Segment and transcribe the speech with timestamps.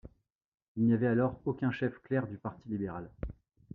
[0.77, 3.07] Il n'y avait alors aucun chef clair du Parti libéral.